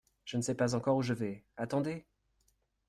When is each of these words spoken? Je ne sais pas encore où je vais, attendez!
Je 0.25 0.35
ne 0.35 0.41
sais 0.41 0.55
pas 0.55 0.73
encore 0.73 0.95
où 0.97 1.03
je 1.03 1.13
vais, 1.13 1.43
attendez! 1.57 2.07